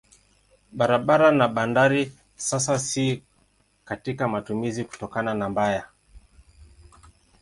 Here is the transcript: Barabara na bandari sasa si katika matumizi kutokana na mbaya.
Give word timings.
Barabara 0.77 1.29
na 1.31 1.47
bandari 1.47 2.11
sasa 2.35 2.79
si 2.79 3.23
katika 3.85 4.27
matumizi 4.27 4.83
kutokana 4.85 5.33
na 5.33 5.49
mbaya. 5.49 5.87